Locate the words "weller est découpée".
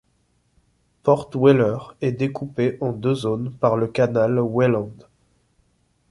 1.35-2.75